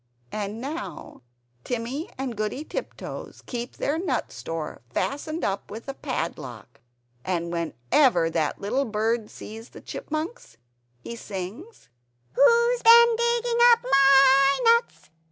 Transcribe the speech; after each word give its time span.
And 0.31 0.59
now 0.59 1.21
Timmy 1.63 2.09
and 2.17 2.35
Goody 2.35 2.63
Tiptoes 2.63 3.43
keep 3.45 3.75
their 3.77 3.99
nut 3.99 4.31
store 4.31 4.81
fastened 4.89 5.43
up 5.43 5.69
with 5.69 5.83
a 5.83 5.91
little 5.91 6.01
padlock. 6.01 6.81
And 7.23 7.51
whenever 7.53 8.27
that 8.31 8.59
little 8.59 8.85
bird 8.85 9.29
sees 9.29 9.69
the 9.69 9.81
Chipmunks, 9.81 10.57
he 10.97 11.15
sings 11.15 11.87
"Who's 12.33 12.81
been 12.81 13.15
digging 13.15 13.59
up 13.73 13.79
MY 13.83 14.59
nuts? 14.63 15.11